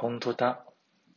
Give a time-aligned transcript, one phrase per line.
[0.00, 0.67] 本当だ。